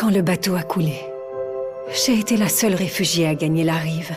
Quand 0.00 0.08
le 0.08 0.22
bateau 0.22 0.54
a 0.54 0.62
coulé, 0.62 0.98
j'ai 1.92 2.18
été 2.18 2.38
la 2.38 2.48
seule 2.48 2.74
réfugiée 2.74 3.26
à 3.26 3.34
gagner 3.34 3.64
la 3.64 3.74
rive. 3.74 4.12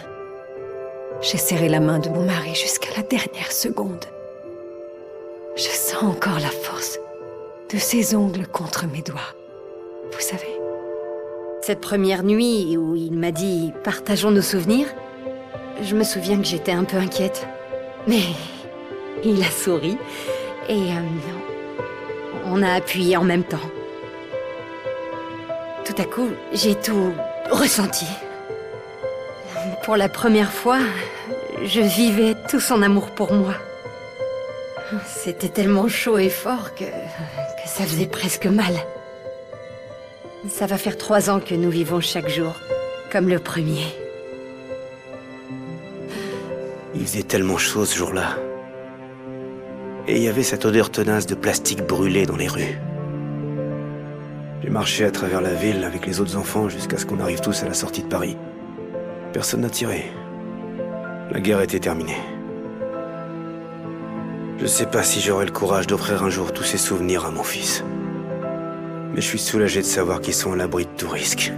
J'ai 1.20 1.38
serré 1.38 1.68
la 1.68 1.82
main 1.82 2.00
de 2.00 2.08
mon 2.08 2.26
mari 2.26 2.56
jusqu'à 2.56 2.96
la 2.96 3.04
dernière 3.04 3.52
seconde. 3.52 4.06
Je 5.58 5.64
sens 5.64 6.04
encore 6.04 6.40
la 6.40 6.48
force 6.48 7.00
de 7.70 7.78
ses 7.78 8.16
ongles 8.16 8.48
contre 8.48 8.88
mes 8.88 9.02
doigts. 9.02 9.36
Vous 10.14 10.22
savez 10.22 10.58
Cette 11.62 11.82
première 11.82 12.24
nuit 12.24 12.78
où 12.78 12.96
il 12.96 13.18
m'a 13.18 13.32
dit 13.32 13.74
«partageons 13.84 14.32
nos 14.32 14.42
souvenirs», 14.42 14.88
je 15.84 15.96
me 15.96 16.06
souviens 16.06 16.38
que 16.38 16.48
j'étais 16.48 16.72
un 16.72 16.86
peu 16.86 16.96
inquiète. 16.96 17.46
Mais 18.08 18.24
il 19.26 19.44
a 19.44 19.52
souri 19.52 19.98
et 20.70 20.94
euh, 20.94 21.84
on 22.46 22.64
a 22.64 22.72
appuyé 22.72 23.18
en 23.18 23.26
même 23.26 23.44
temps. 23.44 23.73
Tout 25.94 26.02
à 26.02 26.06
coup, 26.06 26.30
j'ai 26.54 26.74
tout 26.74 27.14
ressenti. 27.52 28.08
Pour 29.84 29.96
la 29.96 30.10
première 30.10 30.52
fois, 30.52 30.80
je 31.64 31.82
vivais 31.82 32.36
tout 32.50 32.60
son 32.60 32.82
amour 32.82 33.12
pour 33.12 33.32
moi. 33.32 33.54
C'était 35.06 35.50
tellement 35.50 35.88
chaud 35.88 36.18
et 36.18 36.30
fort 36.30 36.74
que, 36.74 36.86
que 36.86 37.68
ça 37.68 37.84
faisait 37.84 38.08
presque 38.08 38.48
mal. 38.48 38.74
Ça 40.50 40.66
va 40.66 40.80
faire 40.80 40.98
trois 40.98 41.30
ans 41.30 41.40
que 41.40 41.54
nous 41.54 41.70
vivons 41.70 42.02
chaque 42.02 42.30
jour, 42.30 42.56
comme 43.12 43.30
le 43.30 43.38
premier. 43.38 43.86
Il 46.96 47.06
faisait 47.06 47.24
tellement 47.24 47.60
chaud 47.60 47.86
ce 47.86 47.96
jour-là. 47.96 48.36
Et 50.08 50.16
il 50.16 50.24
y 50.24 50.28
avait 50.28 50.44
cette 50.44 50.66
odeur 50.66 50.90
tenace 50.90 51.28
de 51.28 51.36
plastique 51.36 51.86
brûlé 51.86 52.26
dans 52.26 52.38
les 52.38 52.48
rues. 52.48 52.80
J'ai 54.64 54.70
marché 54.70 55.04
à 55.04 55.12
travers 55.12 55.42
la 55.42 55.54
ville 55.54 55.84
avec 55.84 56.08
les 56.08 56.22
autres 56.22 56.38
enfants 56.38 56.70
jusqu'à 56.70 56.98
ce 56.98 57.06
qu'on 57.06 57.20
arrive 57.20 57.42
tous 57.42 57.64
à 57.64 57.68
la 57.68 57.74
sortie 57.74 58.02
de 58.02 58.08
Paris. 58.08 58.38
Personne 59.34 59.60
n'a 59.60 59.70
tiré. 59.70 60.06
La 61.32 61.42
guerre 61.42 61.60
était 61.60 61.80
terminée. 61.80 62.16
Je 64.60 64.66
sais 64.66 64.86
pas 64.86 65.04
si 65.04 65.20
j'aurai 65.20 65.46
le 65.46 65.52
courage 65.52 65.88
d'offrir 65.88 66.24
un 66.24 66.30
jour 66.30 66.54
tous 66.54 66.64
ces 66.64 66.78
souvenirs 66.78 67.26
à 67.26 67.32
mon 67.32 67.44
fils. 67.44 67.84
Mais 69.14 69.20
je 69.20 69.28
suis 69.28 69.40
soulagé 69.40 69.82
de 69.82 69.86
savoir 69.86 70.22
qu'ils 70.22 70.34
sont 70.34 70.54
à 70.54 70.56
l'abri 70.56 70.86
de 70.86 70.92
tout 70.98 71.10
risque. 71.10 71.52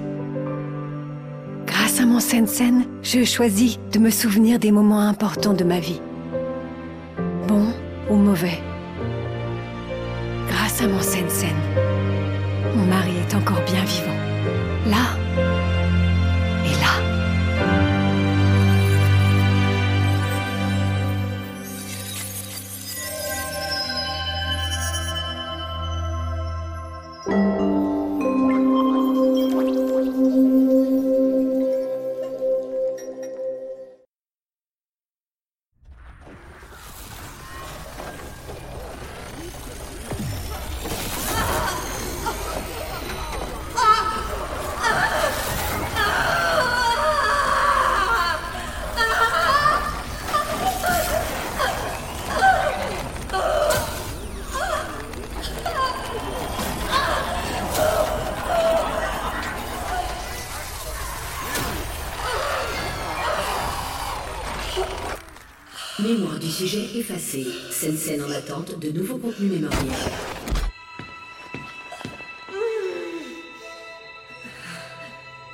Grâce 1.67 1.99
à 1.99 2.07
mon 2.07 2.19
Sensen, 2.19 2.85
je 3.03 3.23
choisis 3.23 3.77
de 3.91 3.99
me 3.99 4.09
souvenir 4.09 4.57
des 4.57 4.71
moments 4.71 5.01
importants 5.01 5.53
de 5.53 5.63
ma 5.63 5.79
vie. 5.79 6.01
Bons 7.47 7.71
ou 8.09 8.15
mauvais. 8.15 8.57
Grâce 10.47 10.81
à 10.81 10.87
mon 10.87 11.01
Sensen, 11.01 11.55
mon 12.75 12.85
mari 12.85 13.11
est 13.17 13.35
encore 13.35 13.61
bien 13.65 13.83
vivant. 13.83 14.17
Là 14.87 15.44
sujet 66.55 66.97
effacée. 66.97 67.45
Scène 67.69 67.97
scène 67.97 68.23
en 68.23 68.31
attente 68.31 68.79
de 68.79 68.89
nouveaux 68.89 69.17
contenus 69.17 69.51
mémoriels. 69.51 69.91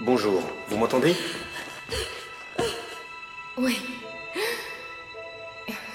Bonjour, 0.01 0.43
vous 0.69 0.77
m'entendez? 0.77 1.15
Oui, 3.57 3.77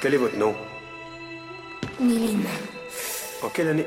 Quel 0.00 0.14
est 0.14 0.18
votre 0.18 0.36
nom? 0.36 0.54
Niline. 2.00 2.44
En 3.42 3.48
quelle 3.48 3.68
année? 3.68 3.86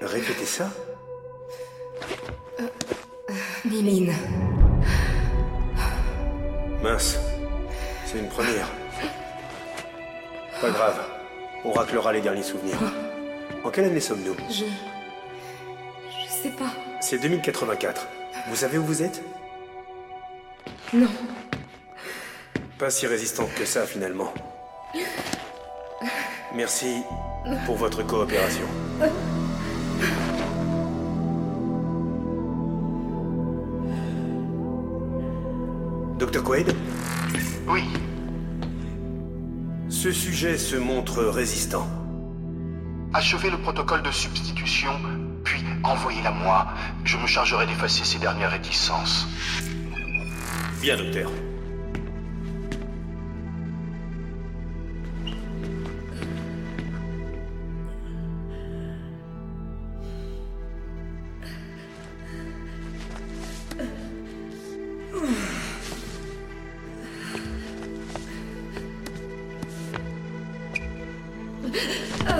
Répétez 0.00 0.46
ça 0.46 0.70
Niline. 3.64 4.14
Mince. 6.82 7.18
C'est 8.10 8.20
une 8.20 8.28
première. 8.28 8.66
Pas 10.62 10.70
grave. 10.70 10.98
On 11.62 11.72
raclera 11.72 12.10
les 12.10 12.22
derniers 12.22 12.42
souvenirs. 12.42 12.78
En 13.64 13.68
quelle 13.68 13.84
année 13.84 14.00
sommes-nous 14.00 14.34
Je. 14.48 14.64
Je 14.64 16.30
sais 16.30 16.48
pas. 16.48 16.70
C'est 17.02 17.18
2084. 17.18 18.08
Vous 18.48 18.56
savez 18.56 18.78
où 18.78 18.84
vous 18.84 19.02
êtes 19.02 19.22
Non. 20.94 21.10
Pas 22.78 22.88
si 22.88 23.06
résistante 23.06 23.52
que 23.54 23.66
ça 23.66 23.84
finalement. 23.84 24.32
Merci 26.54 27.02
pour 27.66 27.76
votre 27.76 28.02
coopération. 28.06 28.64
Dr. 36.18 36.42
Quaid, 36.42 36.74
ce 40.08 40.14
sujet 40.14 40.56
se 40.56 40.74
montre 40.74 41.22
résistant. 41.22 41.86
achevez 43.12 43.50
le 43.50 43.58
protocole 43.58 44.02
de 44.02 44.10
substitution, 44.10 44.92
puis 45.44 45.62
envoyez-la 45.82 46.30
moi. 46.30 46.68
Je 47.04 47.18
me 47.18 47.26
chargerai 47.26 47.66
d'effacer 47.66 48.04
ces 48.04 48.18
dernières 48.18 48.50
réticences. 48.50 49.26
Bien, 50.80 50.96
docteur. 50.96 51.30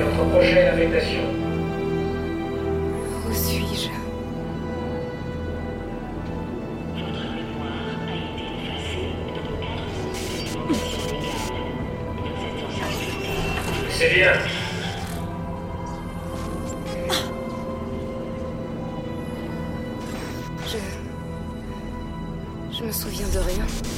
votre 0.00 0.28
prochaine 0.30 0.68
affectation. 0.68 1.22
Où 3.28 3.32
suis-je? 3.32 3.90
C'est 13.90 14.14
bien. 14.14 14.32
Je. 20.66 20.78
Je 22.78 22.84
me 22.84 22.92
souviens 22.92 23.28
de 23.28 23.38
rien. 23.38 23.95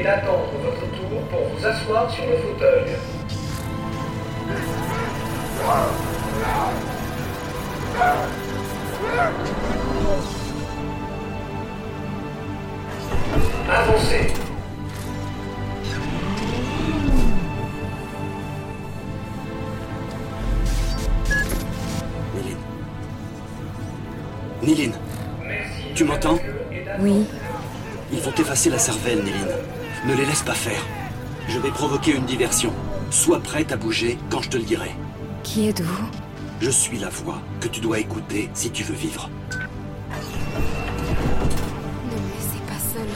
Et 0.00 0.02
d'attendre 0.02 0.50
votre 0.62 0.80
tour 0.80 1.20
pour 1.30 1.40
vous 1.48 1.66
asseoir 1.66 2.10
sur 2.10 2.24
le 2.26 2.36
fauteuil. 2.38 2.96
Avancez. 13.68 14.34
Néline. 24.62 24.92
Tu 25.94 26.04
m'entends? 26.04 26.38
Oui. 27.00 27.26
ils 28.12 28.20
vont 28.20 28.30
t'effacer 28.30 28.68
la 28.68 28.78
cervelle, 28.78 29.24
Néline. 29.24 29.48
Ne 30.06 30.14
les 30.14 30.24
laisse 30.24 30.42
pas 30.42 30.54
faire. 30.54 30.82
Je 31.46 31.58
vais 31.58 31.70
provoquer 31.70 32.16
une 32.16 32.24
diversion. 32.24 32.72
Sois 33.10 33.38
prête 33.40 33.70
à 33.70 33.76
bouger 33.76 34.16
quand 34.30 34.40
je 34.40 34.48
te 34.48 34.56
le 34.56 34.62
dirai. 34.62 34.92
Qui 35.42 35.68
êtes-vous? 35.68 36.06
Je 36.62 36.70
suis 36.70 36.98
la 36.98 37.10
voix 37.10 37.38
que 37.60 37.68
tu 37.68 37.80
dois 37.80 37.98
écouter 37.98 38.48
si 38.54 38.70
tu 38.70 38.82
veux 38.82 38.94
vivre. 38.94 39.28
Ne 39.52 39.58
me 42.16 42.28
laissez 42.32 42.60
pas 42.66 42.80
seule. 42.94 43.14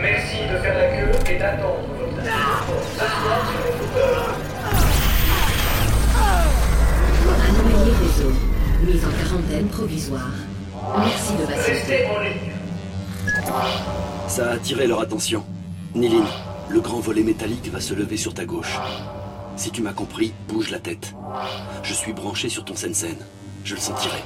Merci 0.00 0.38
de 0.50 0.56
faire 0.58 0.74
la 0.74 0.88
queue 0.96 1.12
et 1.30 1.38
d'attendre 1.38 1.86
votre 1.98 2.22
Provisoire. 9.70 10.30
Merci 10.98 11.32
de 11.34 11.46
patienter. 11.46 12.06
Ça 14.28 14.50
a 14.50 14.54
attiré 14.54 14.86
leur 14.86 15.00
attention. 15.00 15.44
Néline, 15.94 16.24
le 16.70 16.80
grand 16.80 17.00
volet 17.00 17.22
métallique 17.22 17.70
va 17.70 17.80
se 17.80 17.92
lever 17.92 18.16
sur 18.16 18.32
ta 18.32 18.46
gauche. 18.46 18.78
Si 19.56 19.70
tu 19.70 19.82
m'as 19.82 19.92
compris, 19.92 20.32
bouge 20.48 20.70
la 20.70 20.78
tête. 20.78 21.14
Je 21.82 21.92
suis 21.92 22.14
branché 22.14 22.48
sur 22.48 22.64
ton 22.64 22.74
Sensen. 22.74 23.16
Je 23.64 23.74
le 23.74 23.80
sentirai. 23.80 24.22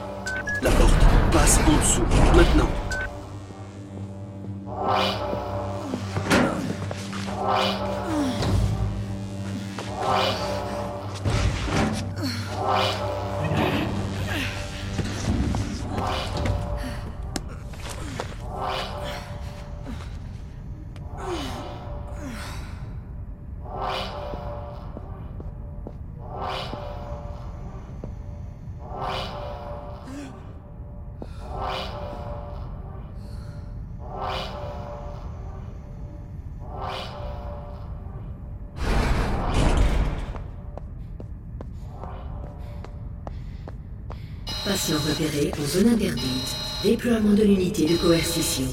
La 0.63 0.71
porte 0.71 0.95
passe 1.33 1.59
en 1.67 1.77
dessous. 1.77 2.37
Maintenant. 2.37 2.90
Patient 44.71 44.99
repéré 44.99 45.51
en 45.61 45.67
zone 45.67 45.89
interdite. 45.89 46.55
Déploiement 46.85 47.33
de 47.33 47.43
l'unité 47.43 47.87
de 47.87 47.97
coercition. 47.97 48.67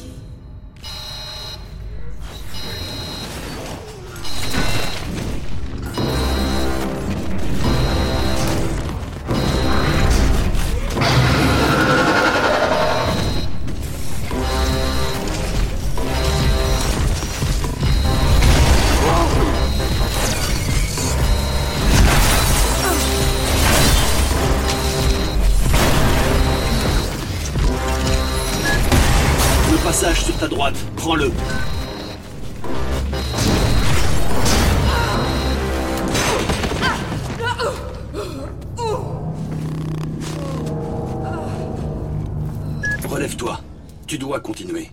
Relève-toi. 43.08 43.62
Tu 44.06 44.18
dois 44.18 44.42
continuer. 44.42 44.92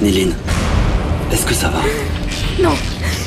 Néline, 0.00 0.32
est-ce 1.32 1.44
que 1.44 1.54
ça 1.54 1.68
va 1.68 1.80
Non 2.62 2.74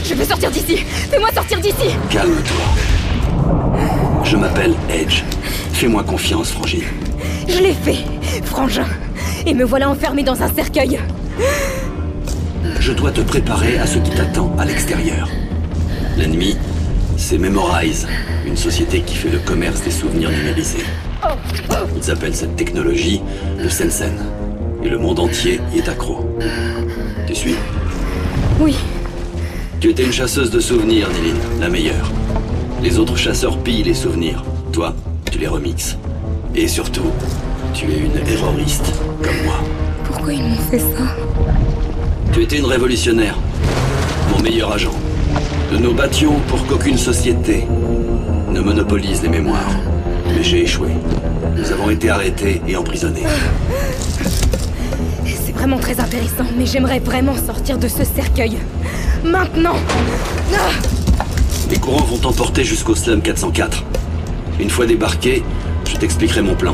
Je 0.05 0.13
veux 0.13 0.23
sortir 0.23 0.49
d'ici 0.51 0.77
Fais-moi 0.77 1.29
sortir 1.33 1.59
d'ici 1.59 1.95
Calme-toi. 2.09 3.83
Je 4.23 4.37
m'appelle 4.37 4.73
Edge. 4.89 5.23
Fais-moi 5.73 6.03
confiance, 6.03 6.51
Frangine. 6.51 6.83
Je 7.47 7.57
l'ai 7.59 7.73
fait, 7.73 7.97
frangin 8.45 8.87
Et 9.45 9.53
me 9.53 9.65
voilà 9.65 9.89
enfermé 9.89 10.23
dans 10.23 10.41
un 10.41 10.47
cercueil 10.53 10.97
Je 12.79 12.93
dois 12.93 13.11
te 13.11 13.21
préparer 13.21 13.77
à 13.77 13.85
ce 13.85 13.97
qui 13.97 14.11
t'attend 14.11 14.55
à 14.57 14.63
l'extérieur. 14.63 15.27
L'ennemi, 16.17 16.55
c'est 17.17 17.37
Memorize, 17.37 18.07
une 18.45 18.55
société 18.57 19.01
qui 19.01 19.15
fait 19.15 19.29
le 19.29 19.39
commerce 19.39 19.81
des 19.81 19.91
souvenirs 19.91 20.29
numérisés. 20.29 20.85
Ils 21.97 22.11
appellent 22.11 22.35
cette 22.35 22.55
technologie 22.55 23.21
le 23.59 23.69
Sensen. 23.69 24.13
Et 24.83 24.89
le 24.89 24.97
monde 24.97 25.19
entier 25.19 25.59
y 25.73 25.79
est 25.79 25.87
accro. 25.89 26.25
Tu 27.27 27.35
suis 27.35 27.55
Oui, 28.59 28.75
Tu 29.79 29.89
étais 29.89 30.03
une 30.03 30.11
chasseuse 30.11 30.51
de 30.51 30.59
souvenirs, 30.59 31.07
Néline, 31.09 31.39
la 31.59 31.69
meilleure. 31.69 32.11
Les 32.83 32.97
autres 32.99 33.15
chasseurs 33.17 33.57
pillent 33.57 33.83
les 33.83 33.93
souvenirs. 33.93 34.43
Toi, 34.71 34.93
tu 35.31 35.37
les 35.39 35.47
remixes. 35.47 35.97
Et 36.55 36.67
surtout, 36.67 37.11
tu 37.73 37.85
es 37.85 37.97
une 37.99 38.27
erroriste, 38.27 38.93
comme 39.23 39.43
moi. 39.45 39.55
pourquoi 40.03 40.33
ils 40.33 40.43
m'ont 40.43 40.55
fait 40.69 40.79
ça? 40.79 41.15
Tu 42.33 42.43
étais 42.43 42.57
une 42.59 42.65
révolutionnaire. 42.65 43.37
mon 44.31 44.41
meilleur 44.41 44.71
agent. 44.73 44.91
Nous 45.71 45.79
nous 45.79 45.93
battions 45.93 46.39
pour 46.47 46.65
qu'aucune 46.67 46.97
société 46.97 47.65
ne 48.51 48.59
monopolise 48.59 49.21
les 49.21 49.29
mémoires. 49.29 49.75
Mais 50.27 50.43
j'ai 50.43 50.63
échoué. 50.63 50.89
Nous 51.55 51.71
avons 51.71 51.89
été 51.89 52.09
arrêtés 52.09 52.61
et 52.67 52.75
emprisonnés. 52.75 53.23
Vraiment 55.61 55.77
très 55.77 55.99
intéressant, 55.99 56.45
mais 56.57 56.65
j'aimerais 56.65 56.97
vraiment 56.97 57.35
sortir 57.35 57.77
de 57.77 57.87
ce 57.87 58.03
cercueil. 58.03 58.57
Maintenant 59.23 59.75
Les 61.69 61.77
courants 61.77 62.03
vont 62.03 62.17
t'emporter 62.17 62.63
jusqu'au 62.63 62.95
slum 62.95 63.21
404. 63.21 63.83
Une 64.59 64.71
fois 64.71 64.87
débarqué, 64.87 65.43
je 65.87 65.97
t'expliquerai 65.97 66.41
mon 66.41 66.55
plan. 66.55 66.73